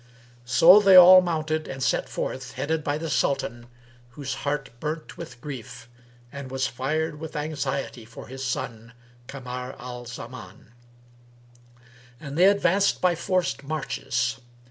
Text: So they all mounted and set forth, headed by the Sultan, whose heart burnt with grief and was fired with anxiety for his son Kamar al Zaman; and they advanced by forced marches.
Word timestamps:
So 0.45 0.79
they 0.79 0.95
all 0.95 1.21
mounted 1.21 1.67
and 1.67 1.83
set 1.83 2.09
forth, 2.09 2.53
headed 2.53 2.83
by 2.83 2.97
the 2.97 3.07
Sultan, 3.07 3.67
whose 4.17 4.33
heart 4.33 4.71
burnt 4.79 5.15
with 5.15 5.39
grief 5.41 5.87
and 6.31 6.49
was 6.49 6.65
fired 6.65 7.19
with 7.19 7.35
anxiety 7.35 8.03
for 8.03 8.25
his 8.25 8.43
son 8.43 8.93
Kamar 9.27 9.75
al 9.77 10.05
Zaman; 10.05 10.71
and 12.19 12.35
they 12.35 12.45
advanced 12.47 12.99
by 12.99 13.13
forced 13.13 13.61
marches. 13.61 14.39